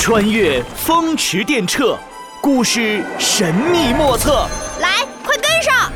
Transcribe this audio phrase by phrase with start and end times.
[0.00, 1.94] 穿越风驰电掣，
[2.40, 4.48] 故事神秘莫测。
[4.80, 5.92] 来，快跟上！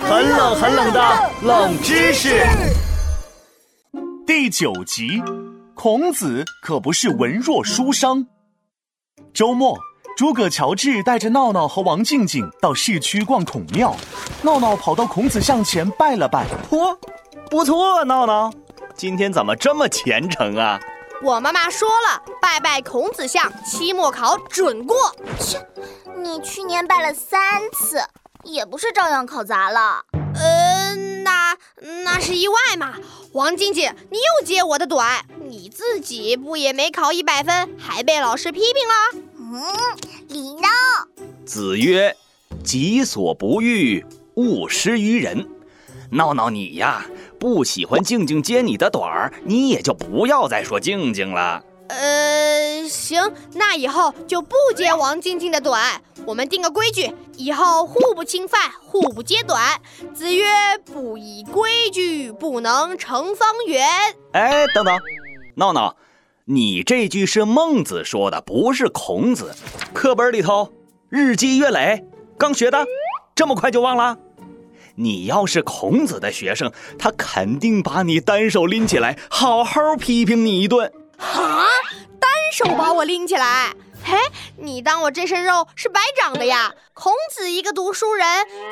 [0.00, 2.44] 很冷很冷的冷知识。
[4.26, 5.22] 第九集，
[5.74, 8.26] 孔子可不是文弱书生。
[9.32, 9.78] 周末，
[10.16, 13.94] 诸葛乔治带着闹闹和王静静到市区逛孔庙。
[14.42, 16.96] 闹闹跑到孔子像前拜了拜，嚯，
[17.48, 18.50] 不错，闹闹，
[18.96, 20.80] 今天怎么这么虔诚啊？
[21.22, 25.14] 我妈妈说了，拜拜孔子像，期末考准过。
[25.40, 25.66] 切，
[26.16, 28.02] 你去年拜了三次，
[28.42, 30.04] 也不是照样考砸了。
[30.34, 31.56] 呃，那
[32.04, 32.94] 那是意外嘛。
[33.32, 39.24] 王静静，你又揭我的短，你自己不也没考一百分，还被老师批评了？
[39.38, 39.62] 嗯，
[40.28, 40.68] 李闹。
[41.46, 42.16] 子曰
[42.62, 45.48] ：“己所不欲，勿施于人。”
[46.10, 47.06] 闹闹你呀，
[47.44, 51.62] 不喜欢静静揭你的短儿，你也就不要再说静静了。
[51.88, 53.20] 呃，行，
[53.52, 56.00] 那以后就不揭王静静的短。
[56.24, 59.60] 我们定个规矩，以后互不侵犯，互不揭短。
[60.14, 60.46] 子曰
[60.90, 63.86] ：“不以规矩，不能成方圆。”
[64.32, 64.98] 哎，等等，
[65.56, 65.96] 闹闹，
[66.46, 69.54] 你这句是孟子说的，不是孔子。
[69.92, 70.72] 课本里头
[71.10, 72.06] 日积月累
[72.38, 72.86] 刚学的，
[73.34, 74.16] 这么快就忘了？
[74.96, 80.92] 你要是孔子的学生，他肯定把你单手拎起来，好好批评你一顿。
[81.18, 81.66] 哈，
[82.20, 83.74] 单手把我拎起来？
[84.04, 84.16] 嘿，
[84.58, 86.74] 你当我这身肉是白长的呀？
[86.92, 88.26] 孔子一个读书人，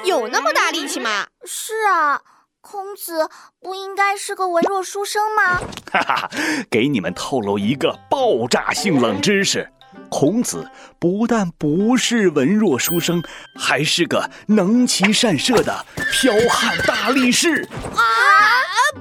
[0.05, 1.27] 有那么大力气吗？
[1.45, 2.20] 是啊，
[2.61, 3.28] 孔子
[3.61, 5.59] 不应该是个文弱书生吗？
[5.91, 6.31] 哈哈，
[6.70, 9.69] 给你们透露一个爆炸性冷知识：
[10.13, 13.23] 孔子不但不是文弱书生，
[13.59, 17.67] 还是个能骑善射的剽悍大力士。
[17.97, 18.05] 啊，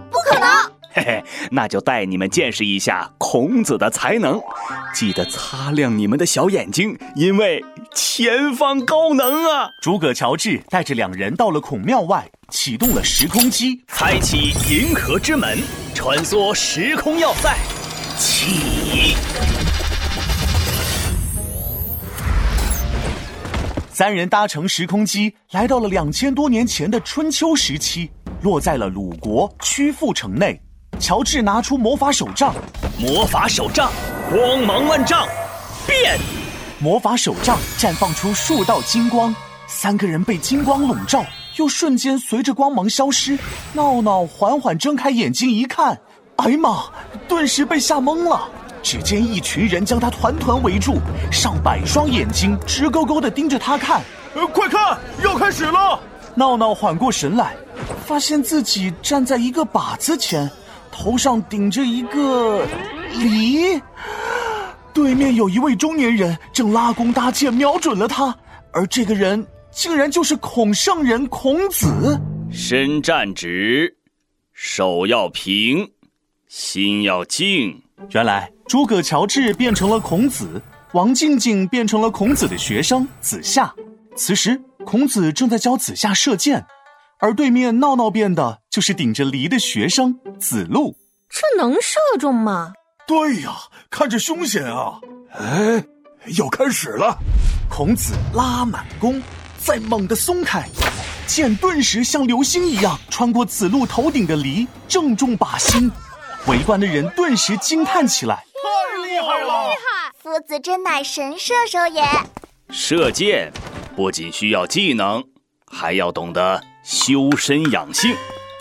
[0.09, 0.47] 不可能！
[0.93, 4.39] 嘿嘿，那就带你们见识一下孔子的才能。
[4.93, 7.61] 记得擦亮你们的小眼睛，因为
[7.93, 9.69] 前方高能啊！
[9.81, 15.59] 诸葛乔治带着两人到了孔庙外，启动了时空机，开启银河之门，
[15.93, 17.53] 穿梭时空要塞，
[18.17, 19.17] 起！
[24.01, 28.09] 三人搭乘时空机来到了两千多年前的春秋时期，
[28.41, 30.59] 落在了鲁国曲阜城内。
[30.99, 32.51] 乔治拿出魔法手杖，
[32.97, 33.91] 魔法手杖
[34.27, 35.27] 光芒万丈，
[35.85, 36.19] 变！
[36.79, 39.35] 魔法手杖绽放出数道金光，
[39.67, 41.23] 三个人被金光笼罩，
[41.57, 43.37] 又瞬间随着光芒消失。
[43.73, 46.01] 闹闹缓缓睁开眼睛一看，
[46.37, 46.85] 哎呀妈！
[47.27, 48.49] 顿时被吓懵了。
[48.81, 50.99] 只见一群人将他团团围住，
[51.31, 54.01] 上百双眼睛直勾勾地盯着他看。
[54.33, 55.99] 呃，快看，要开始了！
[56.33, 57.55] 闹闹缓过神来，
[58.05, 60.49] 发现自己站在一个靶子前。
[60.91, 62.65] 头上顶着一个
[63.17, 63.81] 梨，
[64.93, 68.35] 对面有一位中年人正拉弓搭箭，瞄准了他，
[68.73, 72.19] 而这个人竟然就是孔圣人孔子。
[72.51, 73.95] 身站直，
[74.53, 75.89] 手要平，
[76.47, 77.81] 心要静。
[78.09, 80.61] 原来诸葛乔治变成了孔子，
[80.93, 83.73] 王静静变成了孔子的学生子夏。
[84.15, 86.65] 此时，孔子正在教子夏射箭。
[87.19, 90.97] 而对面闹闹变的就是顶着梨的学生子路，
[91.29, 92.73] 这能射中吗？
[93.05, 93.51] 对呀，
[93.91, 94.99] 看着凶险啊！
[95.33, 95.85] 哎，
[96.37, 97.15] 要开始了！
[97.69, 99.21] 孔子拉满弓，
[99.59, 100.67] 再猛地松开，
[101.27, 105.91] 箭顿时像流星一样穿过子路头顶的梨，正中靶心。
[106.47, 109.69] 围观的人顿时惊叹起来：“太厉害了！
[109.69, 110.11] 厉害！
[110.17, 112.03] 夫子真乃神射手也！
[112.69, 113.51] 射箭
[113.95, 115.23] 不仅需要技能，
[115.67, 118.15] 还要懂得。”修身养性，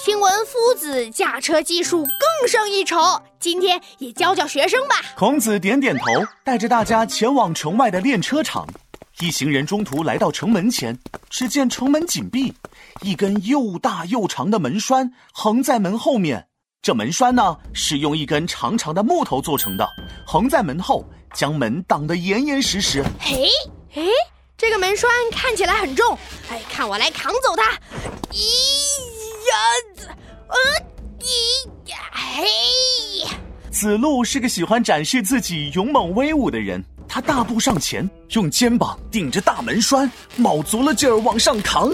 [0.04, 2.98] 听闻夫子驾车技术更胜一筹，
[3.38, 4.96] 今天也教教学生吧。
[5.16, 6.04] 孔子点点头，
[6.44, 8.66] 带着大家前往城外的练车场。
[9.20, 10.98] 一行人中途来到城门前，
[11.30, 12.52] 只见城门紧闭，
[13.00, 16.48] 一根又大又长的门栓横在门后面。
[16.90, 19.88] 这门栓呢，是用一根长长的木头做成的，
[20.26, 23.00] 横在门后，将门挡得严严实实。
[23.20, 23.46] 嘿，
[23.92, 24.08] 嘿。
[24.58, 26.18] 这个门栓看起来很重，
[26.50, 27.62] 哎，看我来扛走它！
[28.32, 28.42] 咦
[29.46, 30.08] 呀，
[30.48, 30.56] 呃，
[31.20, 32.44] 咦呀，嘿！
[33.70, 41.88] 子路是个喜欢展示自己勇猛威武的人，他大步上前，用肩膀顶着大门栓，卯足了劲儿往上扛，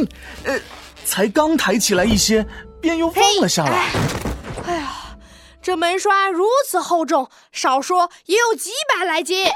[0.44, 0.58] 呃，
[1.04, 2.42] 才刚抬起来一些，
[2.80, 3.92] 便又放了下来。
[5.66, 9.48] 这门栓如此厚重，少说也有几百来斤。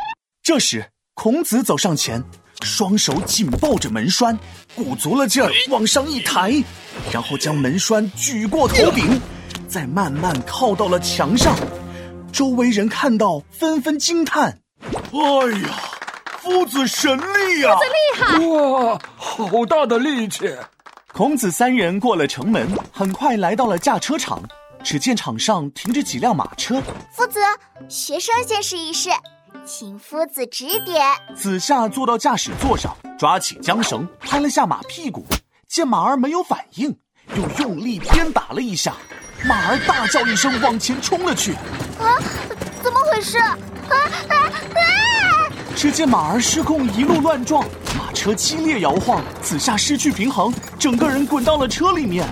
[0.43, 2.25] 这时，孔子走上前。
[2.62, 4.37] 双手紧抱着门栓，
[4.75, 6.65] 鼓足了劲儿往上一抬，
[7.12, 9.21] 然后将门栓举过头顶，
[9.69, 11.55] 再慢慢靠到了墙上。
[12.33, 14.59] 周围人看到，纷纷惊叹
[14.91, 15.79] ：“哎呀，
[16.41, 17.77] 夫子神力呀！
[17.77, 20.53] 夫子厉害哇，好大的力气！
[21.12, 24.43] 孔子三人过了城门，很快来到了驾车场。
[24.82, 26.82] 只见场上停着几辆马车。
[27.12, 27.41] 夫子，
[27.88, 29.11] 学生先试一试，
[29.67, 31.05] 请夫子指点。
[31.37, 35.25] 子夏坐到驾驶座上，抓起缰绳，拍了下马屁股，
[35.69, 36.97] 见马儿没有反应，
[37.37, 38.94] 又用力鞭打了一下，
[39.44, 41.53] 马儿大叫一声，往前冲了去。
[41.99, 42.17] 啊，
[42.83, 43.38] 怎么回事？
[43.38, 43.56] 啊
[44.29, 45.50] 啊啊！
[45.76, 47.65] 只见马儿失控，一路乱撞，
[47.99, 52.26] 马车激烈摇晃，子夏失去平衡，整个人滚到了车里面。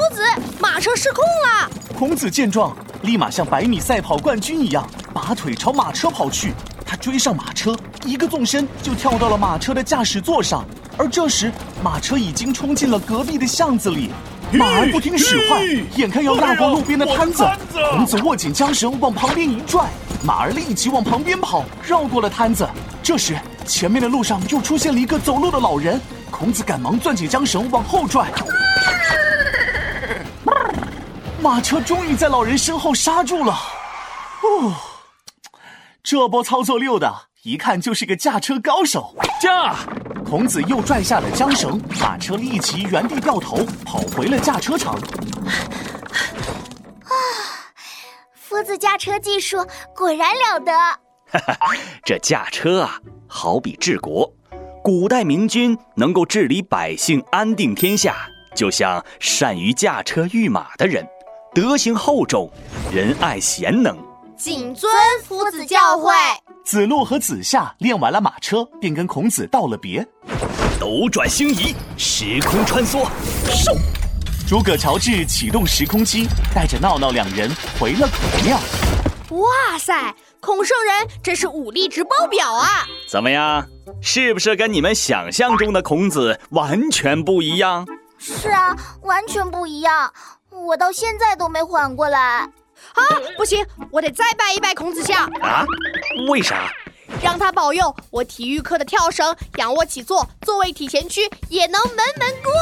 [0.00, 0.22] 夫子，
[0.58, 1.70] 马车失控了！
[1.94, 6.54] 孔子见状，立马像百米赛跑冠军一样，拔腿朝马车跑去。
[6.86, 7.76] 他追上马车，
[8.06, 10.64] 一个纵身就跳到了马车的驾驶座上。
[10.96, 11.52] 而这时，
[11.84, 14.10] 马车已经冲进了隔壁的巷子里。
[14.52, 15.62] 马儿不听使唤，
[15.96, 17.46] 眼看要压过路边的摊子，
[17.90, 19.84] 孔子握紧缰绳往旁边一拽，
[20.24, 22.66] 马儿立即往旁边跑，绕过了摊子。
[23.02, 23.36] 这时，
[23.66, 26.00] 前面的路上又出现了一个走路的老人，
[26.30, 28.28] 孔子赶忙攥紧缰绳往后拽，
[31.40, 33.52] 马车终于在老人身后刹住了。
[34.42, 34.74] 哦，
[36.02, 39.14] 这波操作溜的，一看就是个驾车高手。
[39.40, 39.74] 驾！
[40.24, 44.94] 孔子又拽下了缰绳，马车立即原地掉头，跑回了驾车场。
[47.04, 47.12] 啊，
[48.34, 49.66] 夫子驾车技术
[49.96, 50.72] 果然了得。
[50.72, 54.30] 哈哈，这驾车啊，好比治国。
[54.84, 61.06] 古代明君能够治理百姓、安定天下，就像善于驾车御马的人，
[61.52, 62.48] 德行厚重，
[62.92, 63.98] 仁爱贤能。
[64.36, 64.88] 谨遵
[65.24, 66.14] 夫子教诲。
[66.64, 70.06] 子路和子夏练完了马车，便跟孔子道了别。
[70.78, 73.04] 斗转星移，时空穿梭，
[73.48, 73.76] 嗖！
[74.48, 77.50] 诸葛乔治启动时空机，带着闹闹两人
[77.80, 78.56] 回了孔庙。
[79.40, 82.86] 哇塞，孔圣人真是武力值爆表啊！
[83.08, 83.66] 怎么样，
[84.00, 87.84] 是不是跟你们想象中的孔子完全不一样？
[88.20, 90.12] 是啊，完全不一样。
[90.50, 92.18] 我到现在都没缓过来。
[92.94, 93.02] 啊，
[93.36, 95.64] 不行，我得再拜一拜孔子像啊！
[96.28, 96.72] 为啥？
[97.22, 102.52] 让他保佑我体育课的跳绳、仰卧起坐、坐位体前屈也能门门过。